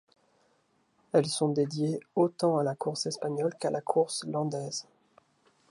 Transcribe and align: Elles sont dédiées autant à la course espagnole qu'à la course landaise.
Elles 1.13 1.27
sont 1.27 1.49
dédiées 1.49 1.99
autant 2.15 2.57
à 2.57 2.63
la 2.63 2.73
course 2.73 3.05
espagnole 3.05 3.53
qu'à 3.59 3.69
la 3.69 3.81
course 3.81 4.23
landaise. 4.23 4.87